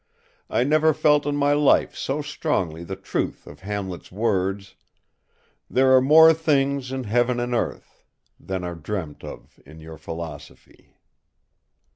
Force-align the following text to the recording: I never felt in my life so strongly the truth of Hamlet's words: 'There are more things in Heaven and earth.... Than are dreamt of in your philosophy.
I 0.49 0.63
never 0.63 0.95
felt 0.95 1.27
in 1.27 1.35
my 1.35 1.53
life 1.53 1.95
so 1.95 2.23
strongly 2.23 2.83
the 2.83 2.95
truth 2.95 3.45
of 3.45 3.59
Hamlet's 3.59 4.11
words: 4.11 4.73
'There 5.69 5.95
are 5.95 6.01
more 6.01 6.33
things 6.33 6.91
in 6.91 7.03
Heaven 7.03 7.39
and 7.39 7.53
earth.... 7.53 8.03
Than 8.39 8.63
are 8.63 8.73
dreamt 8.73 9.23
of 9.23 9.59
in 9.63 9.79
your 9.79 9.99
philosophy. 9.99 10.95